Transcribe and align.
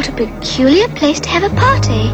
What 0.00 0.08
a 0.08 0.12
peculiar 0.12 0.88
place 0.88 1.20
to 1.20 1.28
have 1.28 1.42
a 1.42 1.50
party. 1.54 2.08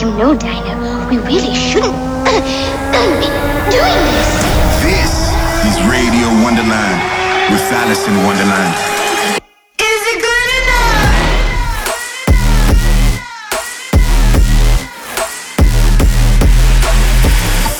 You 0.00 0.08
know, 0.16 0.32
Dino, 0.34 1.06
we 1.10 1.18
really 1.18 1.54
shouldn't 1.54 1.92
be 2.24 3.28
doing 3.68 4.00
this. 4.08 4.30
This 4.80 5.12
is 5.68 5.76
Radio 5.84 6.32
Wonderland 6.40 6.96
with 7.52 7.60
Alison 7.70 8.16
Wonderland. 8.24 8.74
Is 9.76 10.02
it 10.12 10.18
good 10.24 10.48
enough? 10.64 11.04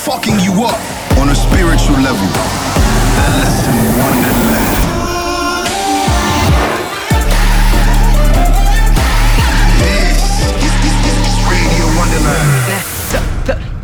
Fucking 0.05 0.39
you 0.39 0.53
up 0.63 0.77
on 1.17 1.29
a 1.29 1.35
spiritual 1.35 1.97
level. 1.97 2.29
Alison 3.25 3.97
Wonderland. 3.97 4.54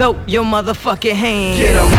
Throw 0.01 0.19
your 0.25 0.43
motherfucking 0.43 1.13
hands. 1.13 1.59
Get 1.59 1.75
em. 1.75 1.91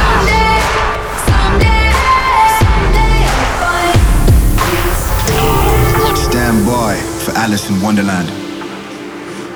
Stand 6.16 6.66
by 6.66 6.96
for 7.24 7.30
Alison 7.38 7.80
Wonderland. 7.80 8.29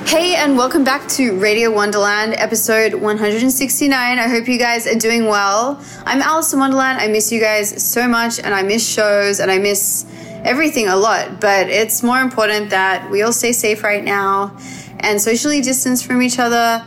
Hey, 0.07 0.35
and 0.35 0.55
welcome 0.55 0.85
back 0.85 1.09
to 1.09 1.37
Radio 1.37 1.69
Wonderland, 1.69 2.35
episode 2.37 2.93
169. 2.93 4.17
I 4.17 4.29
hope 4.29 4.47
you 4.47 4.57
guys 4.57 4.87
are 4.87 4.95
doing 4.95 5.25
well. 5.25 5.83
I'm 6.05 6.21
Alison 6.21 6.61
Wonderland. 6.61 7.01
I 7.01 7.09
miss 7.09 7.33
you 7.33 7.41
guys 7.41 7.83
so 7.83 8.07
much, 8.07 8.39
and 8.39 8.53
I 8.53 8.63
miss 8.63 8.87
shows, 8.87 9.41
and 9.41 9.51
I 9.51 9.57
miss 9.57 10.05
everything 10.45 10.87
a 10.87 10.95
lot. 10.95 11.41
But 11.41 11.67
it's 11.67 12.01
more 12.01 12.21
important 12.21 12.69
that 12.69 13.11
we 13.11 13.23
all 13.23 13.33
stay 13.33 13.51
safe 13.51 13.83
right 13.83 14.05
now 14.05 14.57
and 15.01 15.21
socially 15.21 15.59
distance 15.59 16.01
from 16.01 16.21
each 16.21 16.39
other 16.39 16.81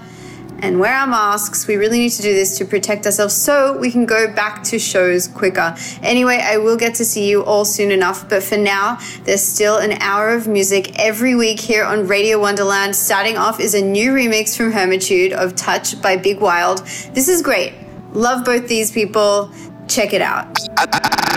and 0.62 0.78
wear 0.78 0.94
our 0.94 1.06
masks. 1.06 1.66
We 1.66 1.76
really 1.76 1.98
need 1.98 2.10
to 2.12 2.22
do 2.22 2.32
this 2.32 2.58
to 2.58 2.64
protect 2.64 3.06
ourselves 3.06 3.34
so 3.34 3.76
we 3.78 3.90
can 3.90 4.06
go 4.06 4.32
back 4.32 4.62
to 4.64 4.78
shows 4.78 5.28
quicker. 5.28 5.74
Anyway, 6.02 6.40
I 6.42 6.58
will 6.58 6.76
get 6.76 6.94
to 6.96 7.04
see 7.04 7.28
you 7.28 7.44
all 7.44 7.64
soon 7.64 7.90
enough, 7.90 8.28
but 8.28 8.42
for 8.42 8.56
now, 8.56 8.98
there's 9.24 9.42
still 9.42 9.78
an 9.78 9.92
hour 10.00 10.30
of 10.30 10.46
music 10.46 10.98
every 10.98 11.34
week 11.34 11.60
here 11.60 11.84
on 11.84 12.06
Radio 12.06 12.38
Wonderland. 12.38 12.94
Starting 12.94 13.36
off 13.36 13.60
is 13.60 13.74
a 13.74 13.82
new 13.82 14.12
remix 14.12 14.56
from 14.56 14.72
Hermitude 14.72 15.32
of 15.32 15.56
Touch 15.56 16.00
by 16.00 16.16
Big 16.16 16.40
Wild. 16.40 16.78
This 17.14 17.28
is 17.28 17.42
great. 17.42 17.72
Love 18.12 18.44
both 18.44 18.68
these 18.68 18.90
people. 18.90 19.50
Check 19.88 20.12
it 20.12 20.22
out. 20.22 20.58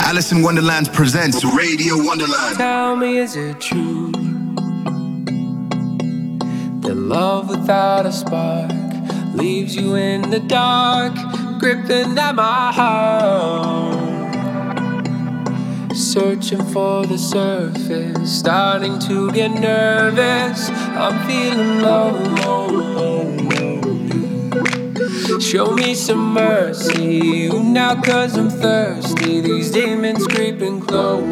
Alison 0.05 0.41
Wonderland 0.41 0.91
presents 0.93 1.43
Radio 1.43 1.97
Wonderland. 1.97 2.57
Tell 2.57 2.95
me, 2.95 3.17
is 3.17 3.35
it 3.35 3.59
true? 3.59 4.11
The 6.81 6.93
love 6.93 7.49
without 7.49 8.05
a 8.05 8.11
spark 8.11 8.82
leaves 9.33 9.75
you 9.75 9.95
in 9.95 10.29
the 10.29 10.39
dark, 10.39 11.13
gripping 11.59 12.17
at 12.17 12.35
my 12.35 12.71
heart. 12.71 14.03
Searching 15.95 16.63
for 16.65 17.05
the 17.05 17.17
surface, 17.17 18.39
starting 18.39 18.99
to 18.99 19.31
get 19.31 19.51
nervous. 19.51 20.69
I'm 20.69 21.27
feeling 21.27 21.81
low. 21.81 22.33
Show 25.39 25.73
me 25.73 25.93
some 25.93 26.33
mercy 26.33 27.49
now, 27.49 28.01
cause 28.01 28.37
I'm 28.37 28.49
thirsty. 28.49 29.41
These 29.41 29.71
demons 29.71 30.25
creeping 30.27 30.81
close, 30.81 31.23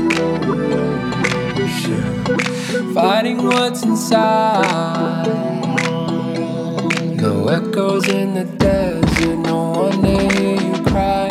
fighting 2.94 3.44
what's 3.44 3.84
inside. 3.84 5.71
No 7.22 7.50
echoes 7.50 8.08
in 8.10 8.34
the 8.34 8.46
desert, 8.46 9.38
no 9.38 9.70
one 9.74 10.02
to 10.02 10.34
hear 10.34 10.60
you 10.60 10.84
cry. 10.86 11.30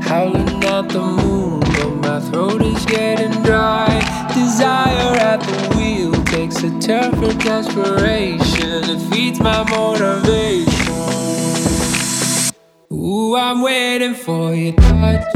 Howling 0.00 0.62
at 0.62 0.88
the 0.88 1.02
moon, 1.02 1.58
but 1.58 1.90
my 1.96 2.20
throat 2.30 2.62
is 2.62 2.86
getting 2.86 3.32
dry. 3.42 3.88
Desire 4.32 5.16
at 5.18 5.40
the 5.40 5.76
wheel 5.76 6.12
takes 6.26 6.62
a 6.62 6.70
turn 6.78 7.10
for 7.16 7.36
desperation. 7.42 8.84
It 8.88 9.00
feeds 9.10 9.40
my 9.40 9.68
motivation. 9.68 10.94
Ooh, 12.92 13.34
I'm 13.34 13.62
waiting 13.62 14.14
for 14.14 14.54
your 14.54 14.74
touch. 14.74 15.35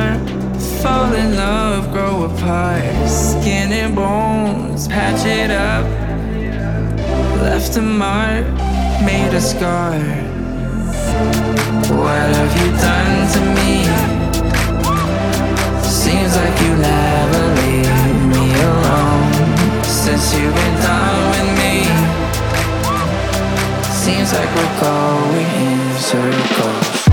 Start. 0.00 0.30
Fall 0.82 1.14
in 1.14 1.36
love, 1.36 1.92
grow 1.92 2.24
apart. 2.24 3.08
Skin 3.08 3.72
and 3.72 3.94
bones, 3.94 4.88
patch 4.88 5.26
it 5.26 5.50
up. 5.50 5.84
Left 7.42 7.76
a 7.76 7.82
mark, 7.82 8.46
made 9.04 9.32
a 9.34 9.40
scar. 9.40 9.98
What 12.00 12.26
have 12.36 12.52
you 12.60 12.68
done 12.88 13.16
to 13.34 13.40
me? 13.56 13.72
Seems 15.82 16.36
like 16.36 16.56
you 16.64 16.72
never 16.76 17.42
leave 17.60 18.20
me 18.32 18.46
alone. 18.70 19.84
Since 19.84 20.34
you've 20.34 20.54
been 20.54 20.76
done 20.82 21.20
with 21.32 21.50
me, 21.60 21.76
seems 24.04 24.32
like 24.32 24.50
we're 24.56 24.80
going 24.80 25.50
in 25.66 25.98
circles. 25.98 27.09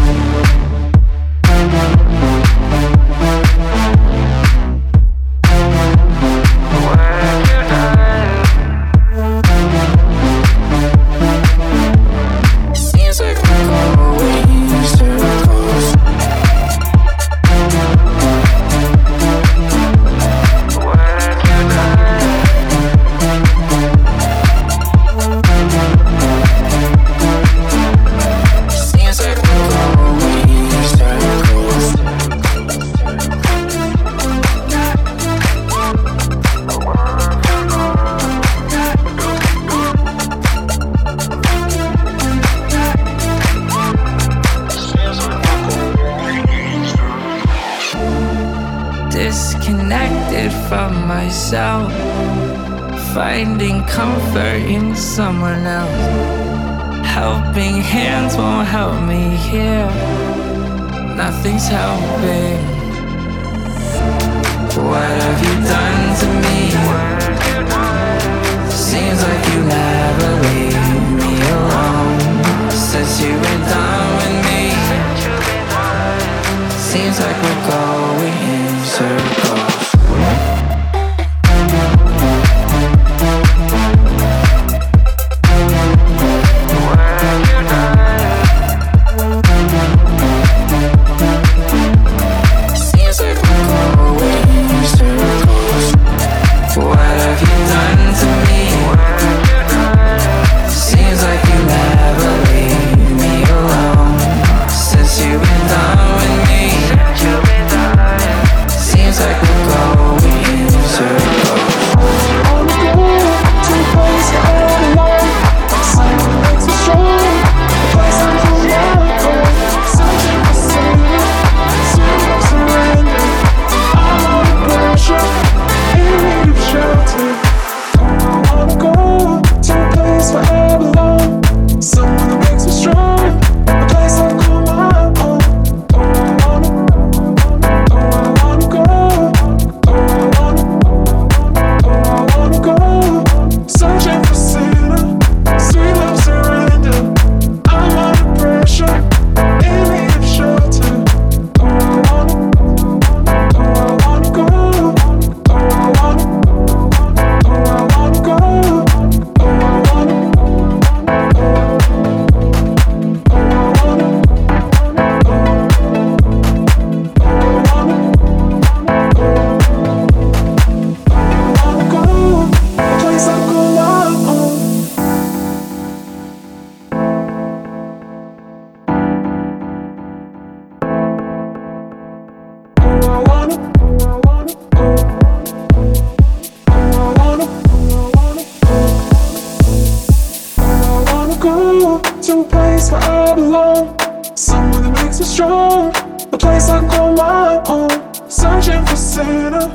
strong, 195.38 195.92
place 196.40 196.68
I 196.68 196.80
call 196.90 197.14
my 197.14 197.62
home. 197.68 197.92
Searching 198.28 198.84
for 198.88 198.96
center, 198.96 199.68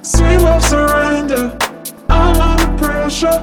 sweet 0.00 0.38
love 0.46 0.62
surrender. 0.62 1.58
I'm 2.08 2.40
under 2.40 2.70
pressure, 2.78 3.38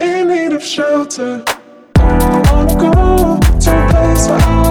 in 0.00 0.26
need 0.26 0.52
of 0.52 0.64
shelter. 0.64 1.44
I 1.98 2.42
wanna 2.50 2.74
go 2.74 2.90
to 3.64 3.70
a 3.78 3.90
place 3.92 4.26
where 4.26 4.40
I 4.40 4.63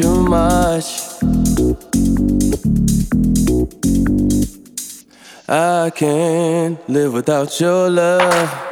too 0.00 0.22
much. 0.22 1.20
I 5.48 5.90
can't 5.94 6.78
live 6.88 7.12
without 7.12 7.60
your 7.60 7.90
love. 7.90 8.69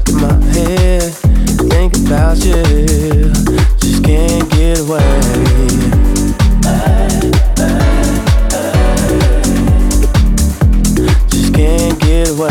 Stuck 0.00 0.08
in 0.10 0.20
my 0.20 0.44
head. 0.52 1.12
Think 1.70 1.96
about 1.96 2.36
you, 2.44 2.62
just 3.78 4.04
can't 4.04 4.50
get 4.50 4.80
away. 4.80 5.00
Just 11.30 11.54
can't 11.54 12.00
get 12.00 12.28
away. 12.28 12.50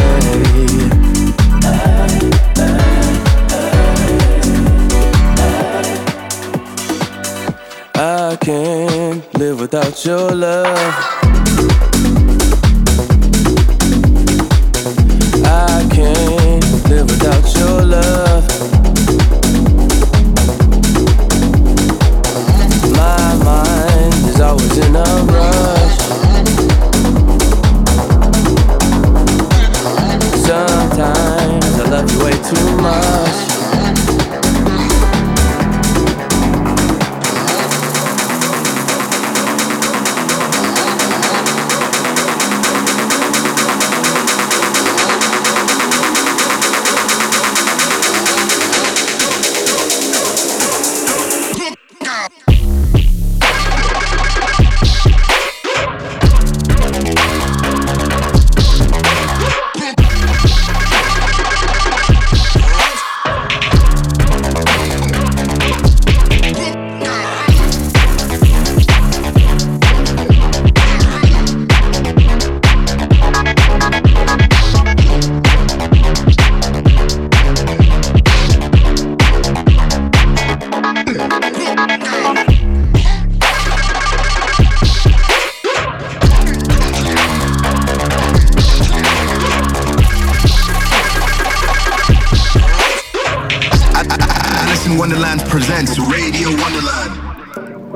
I 7.95 8.37
can't 8.41 9.33
live 9.37 9.59
without 9.59 10.05
your 10.05 10.31
love. 10.31 10.75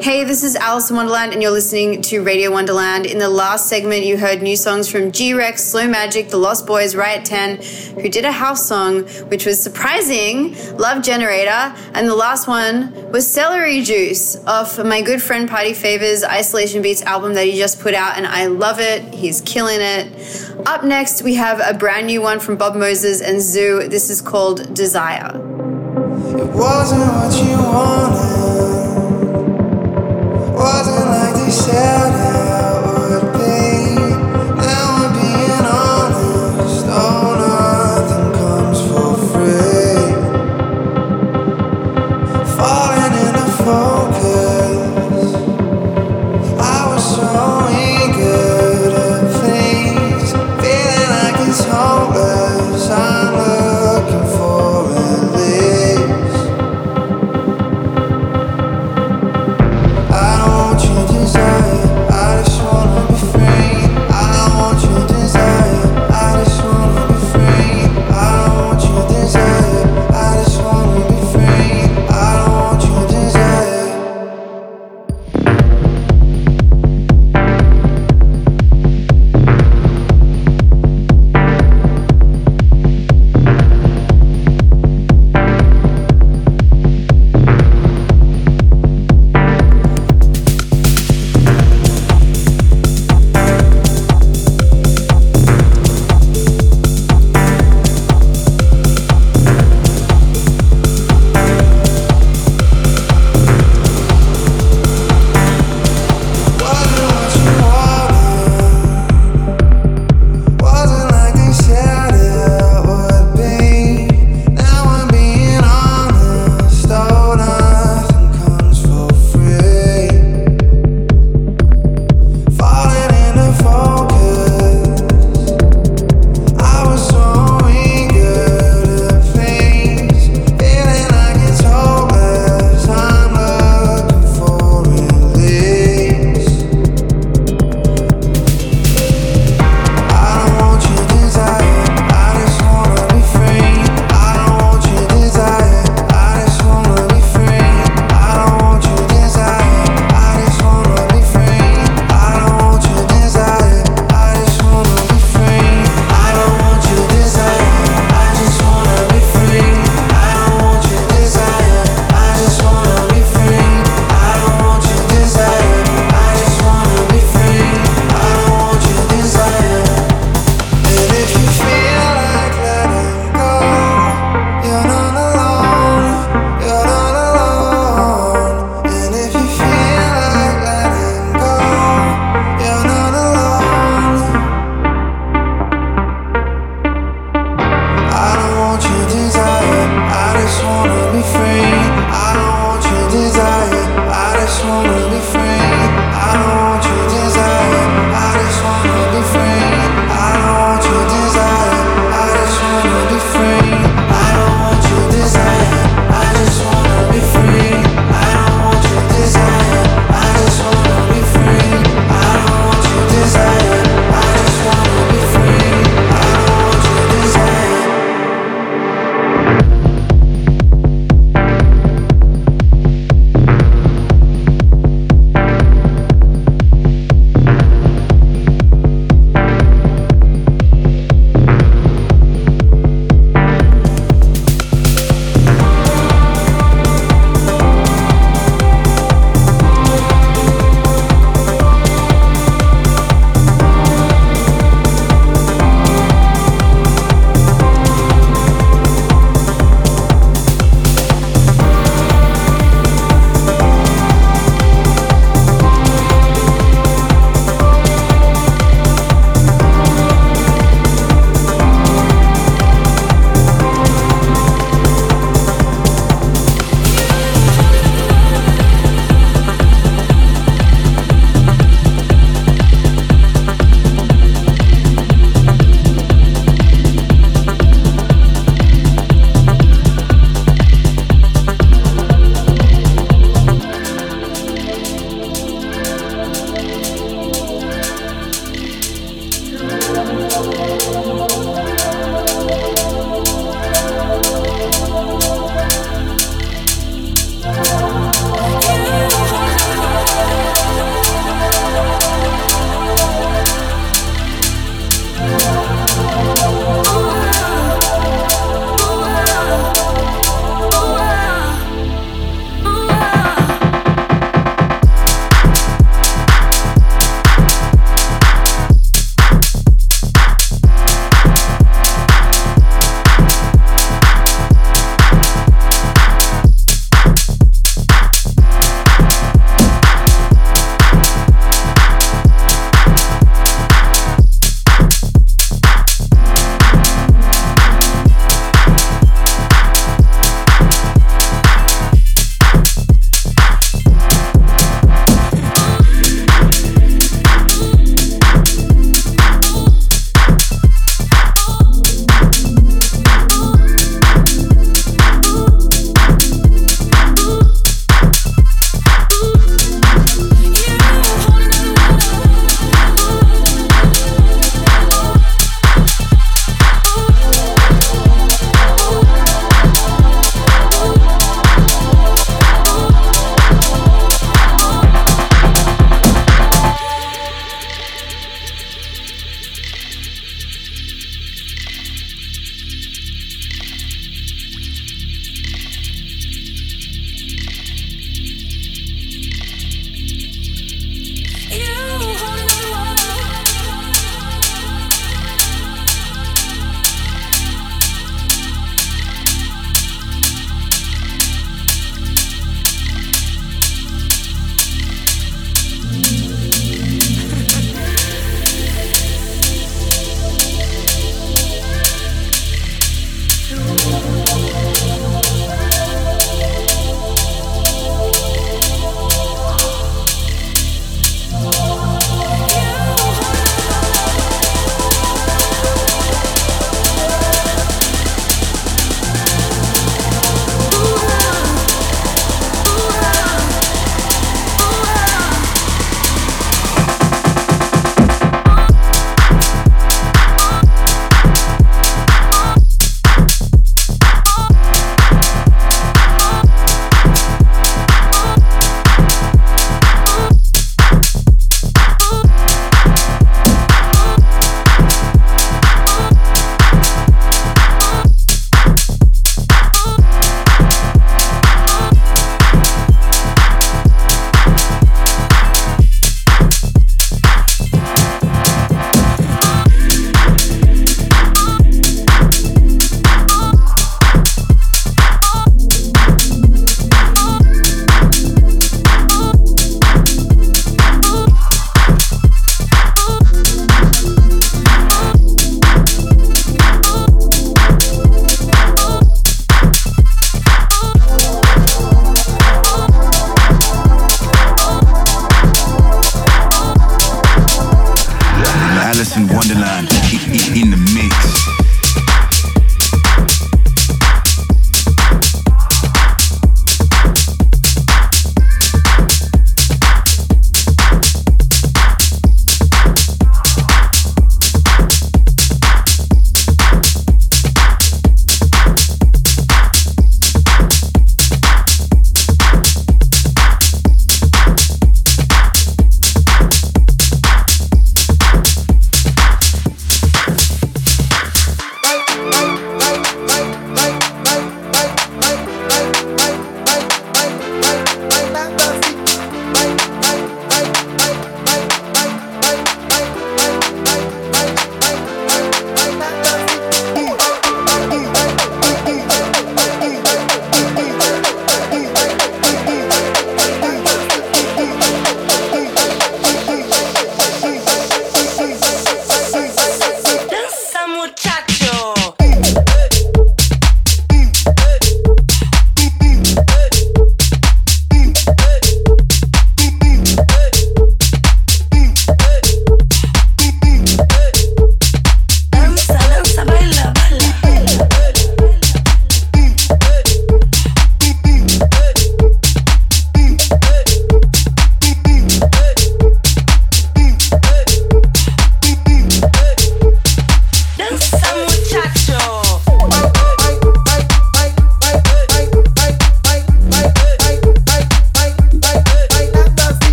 Hey, 0.00 0.22
this 0.22 0.44
is 0.44 0.54
Alison 0.54 0.94
Wonderland, 0.94 1.32
and 1.32 1.42
you're 1.42 1.50
listening 1.50 2.02
to 2.02 2.22
Radio 2.22 2.52
Wonderland. 2.52 3.04
In 3.04 3.18
the 3.18 3.28
last 3.28 3.68
segment, 3.68 4.04
you 4.04 4.16
heard 4.16 4.42
new 4.42 4.54
songs 4.54 4.88
from 4.88 5.10
G 5.10 5.34
Rex, 5.34 5.64
Slow 5.64 5.88
Magic, 5.88 6.28
The 6.28 6.36
Lost 6.36 6.68
Boys, 6.68 6.94
Riot 6.94 7.24
10, 7.24 7.62
who 8.00 8.08
did 8.08 8.24
a 8.24 8.30
house 8.30 8.64
song, 8.64 9.02
which 9.28 9.44
was 9.44 9.60
surprising, 9.60 10.54
Love 10.76 10.98
Regenerator, 10.98 11.74
and 11.94 12.08
the 12.08 12.14
last 12.14 12.46
one 12.46 13.10
was 13.10 13.28
Celery 13.28 13.82
Juice 13.82 14.36
off 14.46 14.78
my 14.78 15.02
good 15.02 15.20
friend 15.20 15.48
Party 15.48 15.74
Favor's 15.74 16.22
Isolation 16.22 16.80
Beats 16.80 17.02
album 17.02 17.34
that 17.34 17.46
he 17.46 17.58
just 17.58 17.80
put 17.80 17.94
out, 17.94 18.16
and 18.16 18.26
I 18.26 18.46
love 18.46 18.78
it. 18.78 19.12
He's 19.12 19.40
killing 19.40 19.80
it. 19.80 20.52
Up 20.64 20.84
next, 20.84 21.22
we 21.22 21.34
have 21.34 21.60
a 21.60 21.76
brand 21.76 22.06
new 22.06 22.22
one 22.22 22.38
from 22.38 22.56
Bob 22.56 22.76
Moses 22.76 23.20
and 23.20 23.38
ZHU. 23.38 23.90
This 23.90 24.10
is 24.10 24.20
called 24.20 24.72
Desire. 24.74 25.34
It 26.38 26.46
wasn't 26.54 27.00
what 27.00 27.42
you 27.42 27.56
wanted. 27.56 28.37
Wasn't 31.48 32.47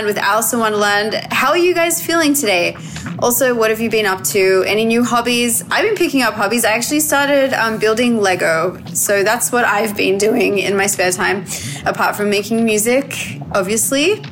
Wonderland 0.00 0.16
with 0.16 0.24
Alison 0.24 0.60
Wonderland. 0.60 1.14
How 1.30 1.50
are 1.50 1.58
you 1.58 1.74
guys 1.74 2.02
feeling 2.02 2.32
today? 2.32 2.74
Also, 3.18 3.54
what 3.54 3.68
have 3.68 3.80
you 3.80 3.90
been 3.90 4.06
up 4.06 4.24
to? 4.24 4.64
Any 4.66 4.86
new 4.86 5.04
hobbies? 5.04 5.62
I've 5.70 5.84
been 5.84 5.94
picking 5.94 6.22
up 6.22 6.32
hobbies. 6.32 6.64
I 6.64 6.70
actually 6.70 7.00
started 7.00 7.52
um, 7.52 7.78
building 7.78 8.18
Lego. 8.18 8.82
So 8.94 9.22
that's 9.22 9.52
what 9.52 9.66
I've 9.66 9.94
been 9.94 10.16
doing 10.16 10.58
in 10.58 10.74
my 10.74 10.86
spare 10.86 11.12
time, 11.12 11.44
apart 11.84 12.16
from 12.16 12.30
making 12.30 12.64
music, 12.64 13.38
obviously. 13.52 14.22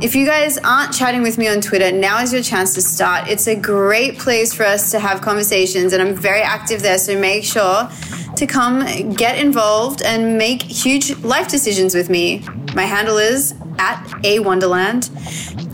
If 0.00 0.14
you 0.14 0.24
guys 0.24 0.56
aren't 0.56 0.94
chatting 0.94 1.20
with 1.20 1.36
me 1.36 1.48
on 1.48 1.60
Twitter, 1.60 1.92
now 1.92 2.22
is 2.22 2.32
your 2.32 2.42
chance 2.42 2.72
to 2.76 2.80
start. 2.80 3.28
It's 3.28 3.46
a 3.46 3.54
great 3.54 4.18
place 4.18 4.54
for 4.54 4.64
us 4.64 4.90
to 4.92 4.98
have 4.98 5.20
conversations, 5.20 5.92
and 5.92 6.00
I'm 6.00 6.14
very 6.14 6.40
active 6.40 6.80
there. 6.80 6.96
So 6.96 7.20
make 7.20 7.44
sure 7.44 7.90
to 8.36 8.46
come 8.46 9.12
get 9.12 9.38
involved 9.38 10.00
and 10.00 10.38
make 10.38 10.62
huge 10.62 11.14
life 11.18 11.48
decisions 11.48 11.94
with 11.94 12.08
me. 12.08 12.42
My 12.74 12.84
handle 12.84 13.18
is 13.18 13.54
at 13.80 14.24
a 14.24 14.38
Wonderland. 14.40 15.10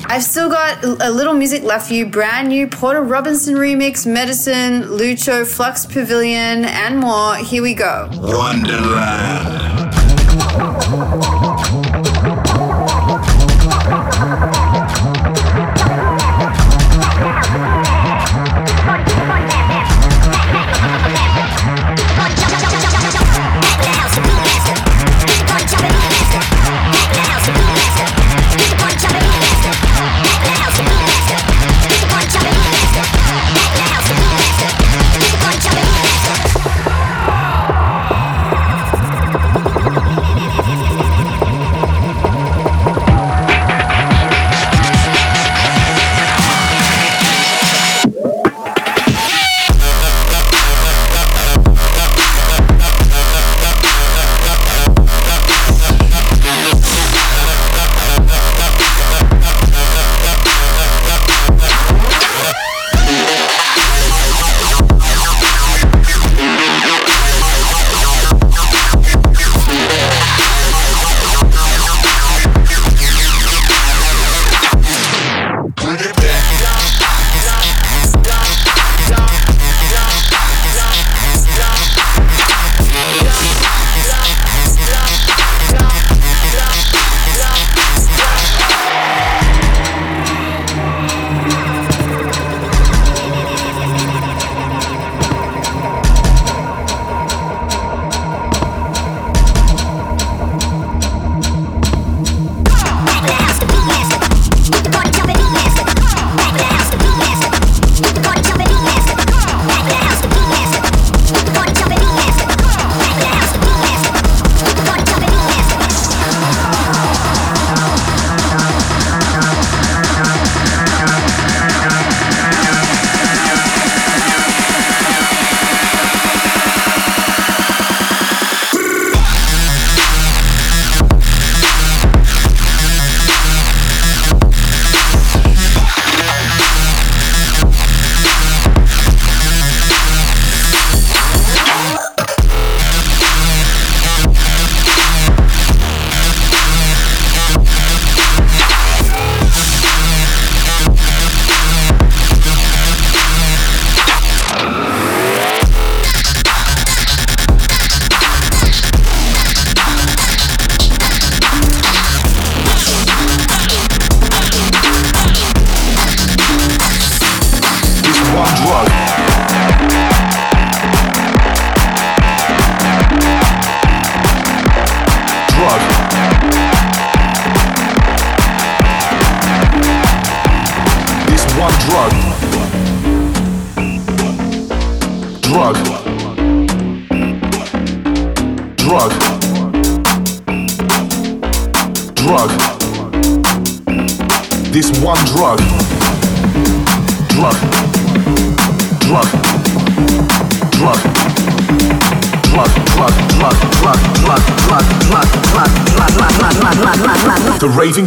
I've 0.07 0.23
still 0.23 0.49
got 0.49 0.85
a 0.85 1.11
little 1.11 1.35
music 1.35 1.65
left 1.65 1.89
for 1.89 1.95
you. 1.95 2.07
Brand 2.07 2.49
new 2.49 2.69
Porter 2.69 3.03
Robinson 3.03 3.57
remix, 3.57 4.07
Medasin, 4.07 4.85
Lucho, 4.85 5.45
Flux 5.45 5.85
Pavilion, 5.85 6.65
and 6.65 7.01
more. 7.01 7.35
Here 7.35 7.63
we 7.63 7.75
go. 7.75 8.09
Wonderland. 8.13 9.86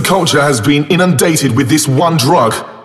Culture 0.10 0.42
has 0.42 0.60
been 0.60 0.88
inundated 0.88 1.56
with 1.56 1.70
this 1.70 1.88
one 1.88 2.18
drug. 2.18 2.79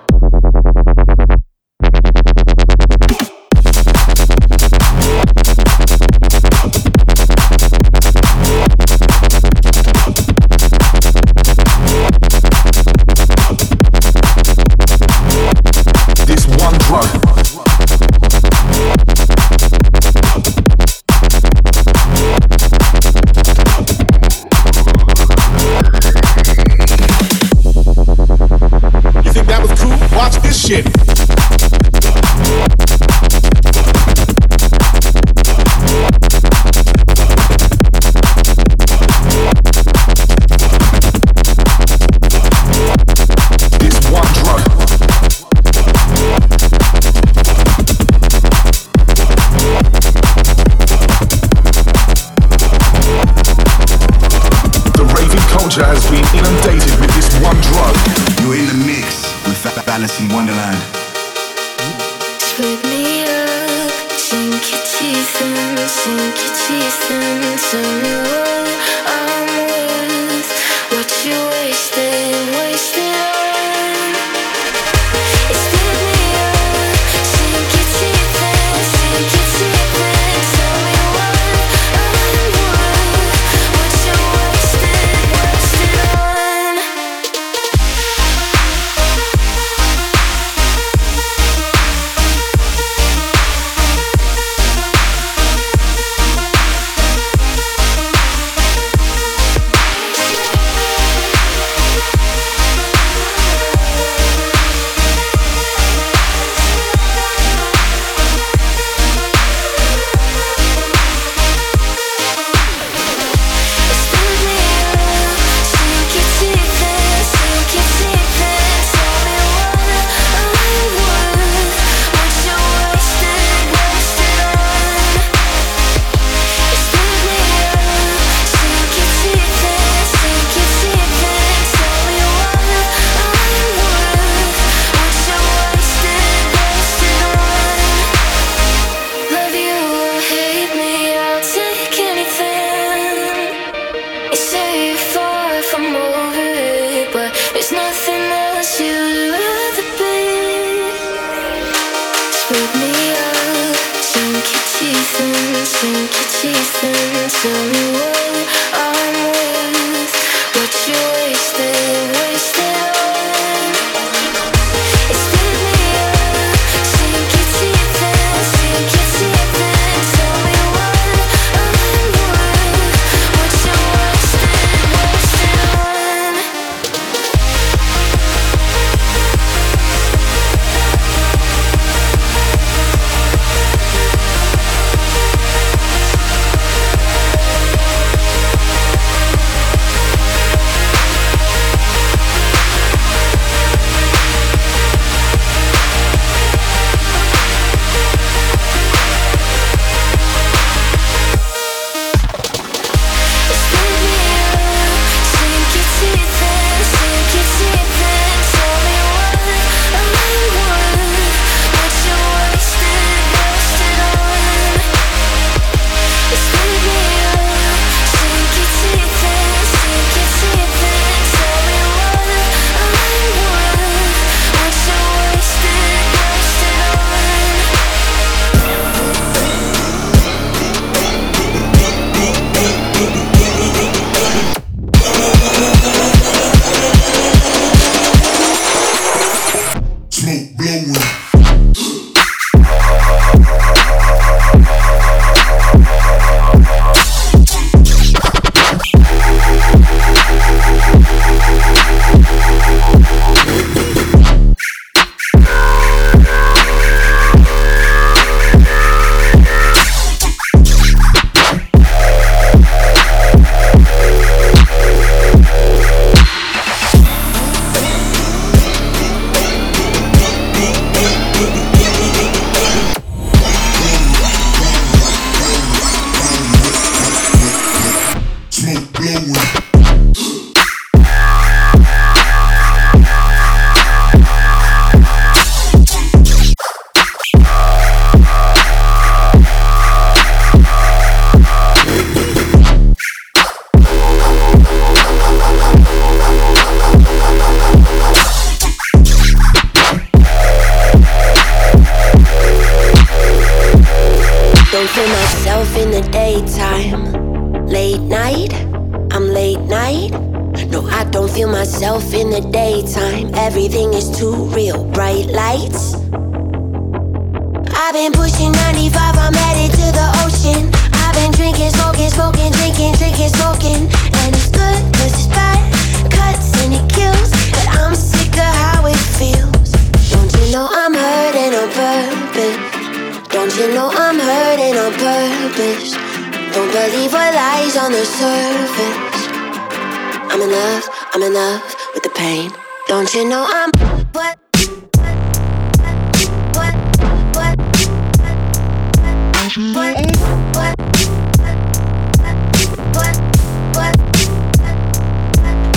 I'm 341.15 341.23
in 341.23 341.33
love 341.33 341.63
with 341.95 342.03
the 342.03 342.09
pain. 342.09 342.51
Don't 342.89 343.15
you 343.15 343.29
know 343.29 343.47
I'm 343.49 343.71
what? 344.11 344.37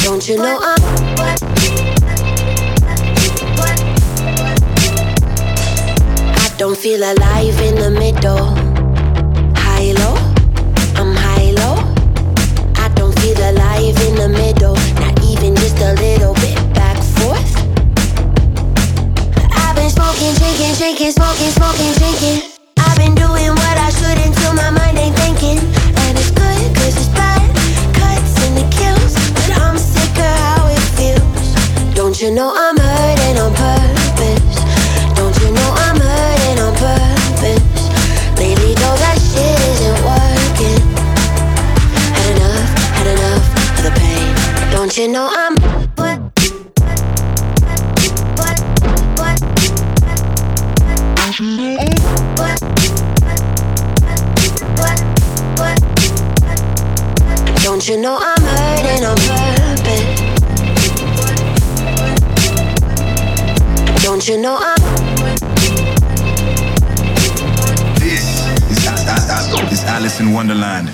Don't 0.04 0.28
you 0.28 0.38
know 0.38 0.58
I'm? 0.60 0.82
What? 1.18 1.44
I 6.34 6.56
don't 6.58 6.76
feel 6.76 7.04
alive 7.04 7.62
in 7.62 7.76
the 7.76 7.92
middle. 7.92 8.57
Drinking, 20.78 21.12
smoking, 21.12 21.50
smoking, 21.50 21.92
drinking. 21.98 22.54
I've 22.78 22.98
been 22.98 23.16
doing 23.16 23.50
what 23.50 23.78
I 23.82 23.90
should 23.90 24.18
until 24.22 24.54
my 24.54 24.70
mind 24.70 24.98
ain't 24.98 25.16
thinking. 25.18 25.58
And 25.58 26.14
it's 26.18 26.30
good, 26.30 26.66
cause 26.78 26.94
it's 26.94 27.10
bad. 27.18 27.42
Cuts 27.98 28.38
and 28.46 28.62
it 28.62 28.70
kills, 28.70 29.18
but 29.34 29.58
I'm 29.58 29.78
sick 29.78 30.14
of 30.22 30.34
how 30.46 30.70
it 30.70 30.84
feels. 30.94 31.96
Don't 31.96 32.22
you 32.22 32.30
know 32.30 32.54
I'm 32.54 32.78
hurting 32.78 33.38
on 33.42 33.54
purpose? 33.58 34.62
Don't 35.18 35.36
you 35.42 35.50
know 35.50 35.70
I'm 35.82 35.98
hurting 35.98 36.60
on 36.62 36.74
purpose? 36.78 37.82
Lately, 38.38 38.74
though, 38.78 38.98
that 39.02 39.18
shit 39.18 39.58
isn't 39.74 40.00
working. 40.06 40.82
Had 42.14 42.38
enough, 42.38 42.70
had 42.94 43.08
enough 43.18 43.46
of 43.78 43.84
the 43.84 43.94
pain. 43.98 44.30
Don't 44.70 44.96
you 44.96 45.08
know 45.08 45.37
Don't 64.28 64.36
you 64.36 64.44
know 64.44 64.58
I'm 64.60 64.82
This 67.96 68.46
is, 68.70 69.72
is 69.72 69.84
Alison 69.86 70.34
Wonderland. 70.34 70.92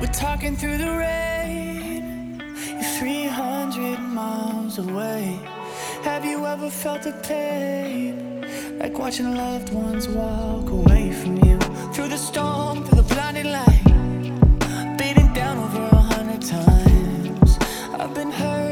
We're 0.00 0.06
talking 0.06 0.56
through 0.56 0.78
the 0.78 0.96
rain. 0.96 2.42
You're 2.66 2.98
300 2.98 3.98
miles 3.98 4.78
away. 4.78 5.38
Have 6.02 6.24
you 6.24 6.46
ever 6.46 6.70
felt 6.70 7.02
the 7.02 7.12
pain? 7.12 8.46
Like 8.78 8.98
watching 8.98 9.34
loved 9.34 9.70
ones 9.74 10.08
walk 10.08 10.70
away 10.70 11.12
from 11.12 11.36
you. 11.44 11.58
Through 11.92 12.08
the 12.08 12.16
storm, 12.16 12.84
through 12.84 13.02
the 13.02 13.14
blinding 13.14 13.52
light. 13.52 13.84
Beating 14.96 15.30
down 15.34 15.58
over 15.58 15.82
a 15.94 16.00
hundred 16.00 16.40
times. 16.40 17.58
I've 17.92 18.14
been 18.14 18.30
hurt, 18.30 18.65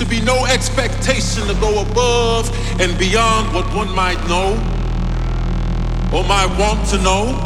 to 0.00 0.06
be 0.06 0.20
no 0.22 0.46
expectation 0.46 1.46
to 1.46 1.52
go 1.60 1.82
above 1.82 2.48
and 2.80 2.98
beyond 2.98 3.52
what 3.52 3.66
one 3.74 3.94
might 3.94 4.16
know 4.28 4.56
or 6.10 6.24
might 6.24 6.48
want 6.58 6.80
to 6.88 6.96
know. 7.02 7.36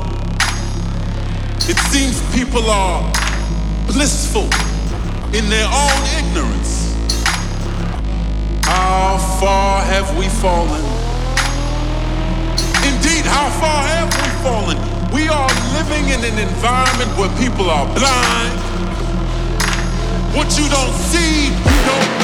It 1.67 1.77
seems 1.91 2.15
people 2.33 2.71
are 2.71 3.03
blissful 3.89 4.45
in 5.35 5.51
their 5.51 5.67
own 5.67 6.01
ignorance. 6.15 6.95
How 8.63 9.19
far 9.41 9.83
have 9.83 10.17
we 10.17 10.29
fallen? 10.29 10.85
Indeed, 12.87 13.27
how 13.27 13.51
far 13.59 13.83
have 13.83 14.15
we 14.15 14.29
fallen? 14.47 14.79
We 15.13 15.27
are 15.27 15.51
living 15.75 16.07
in 16.07 16.23
an 16.23 16.39
environment 16.39 17.19
where 17.19 17.35
people 17.37 17.69
are 17.69 17.87
blind. 17.99 18.55
What 20.37 20.57
you 20.57 20.69
don't 20.69 20.95
see, 21.11 21.49
you 21.49 21.83
don't 21.87 22.24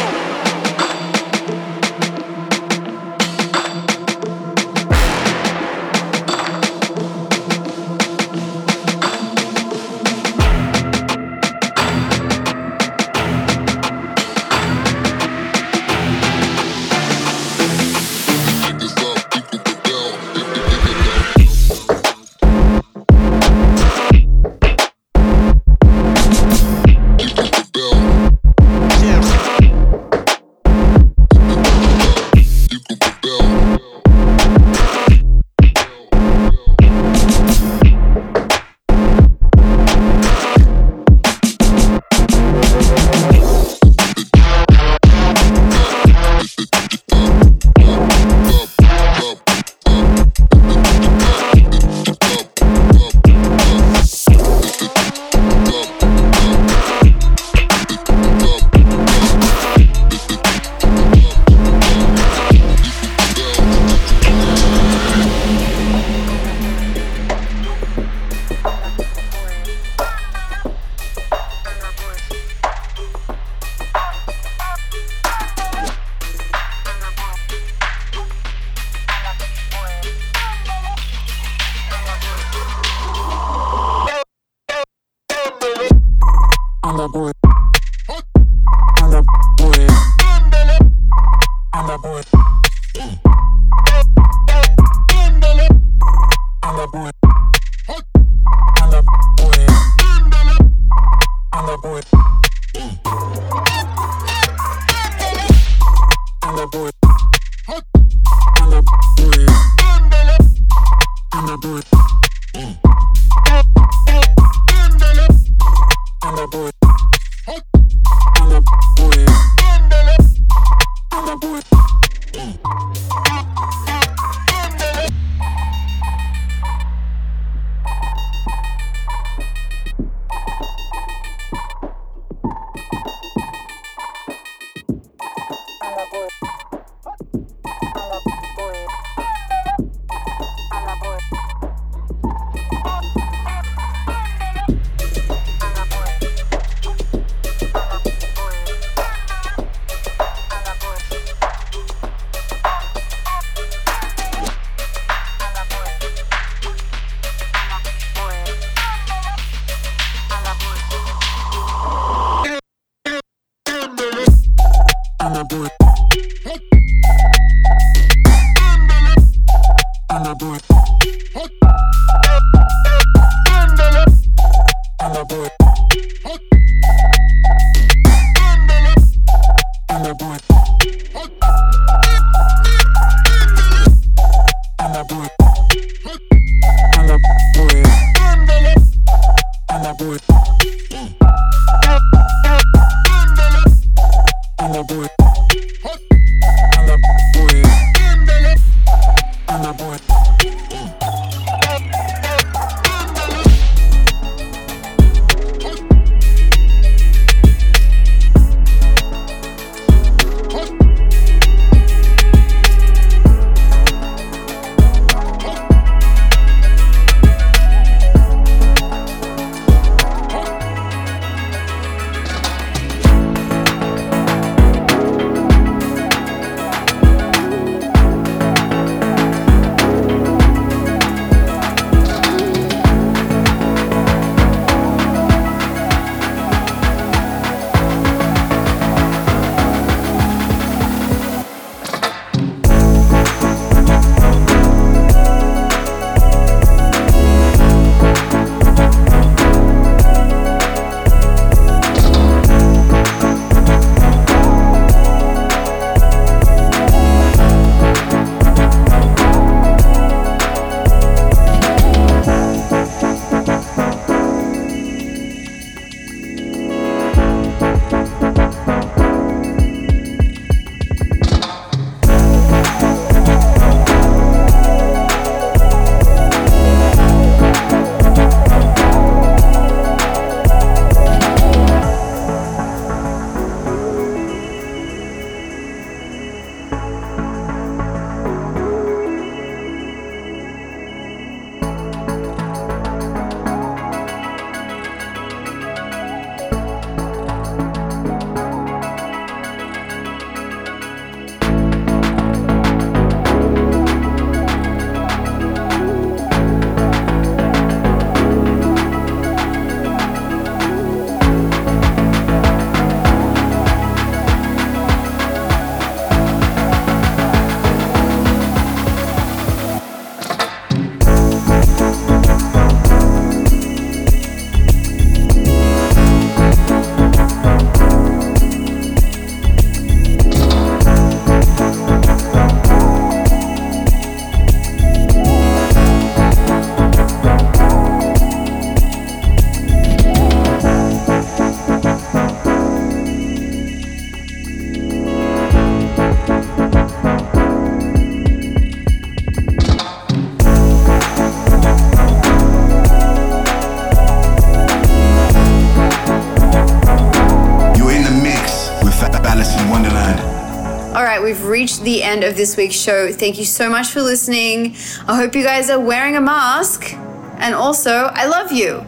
we've 361.30 361.46
reached 361.46 361.82
the 361.82 362.02
end 362.02 362.24
of 362.24 362.36
this 362.36 362.56
week's 362.56 362.74
show. 362.74 363.12
Thank 363.12 363.38
you 363.38 363.44
so 363.44 363.70
much 363.70 363.90
for 363.90 364.02
listening. 364.02 364.74
I 365.06 365.14
hope 365.14 365.36
you 365.36 365.44
guys 365.44 365.70
are 365.70 365.78
wearing 365.78 366.16
a 366.16 366.20
mask. 366.20 366.92
And 367.38 367.54
also, 367.54 368.10
I 368.12 368.26
love 368.26 368.50
you. 368.50 368.84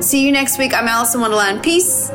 See 0.00 0.24
you 0.24 0.32
next 0.32 0.58
week. 0.58 0.72
I'm 0.72 0.88
Alison 0.88 1.20
Wonderland. 1.20 1.62
Peace. 1.62 2.10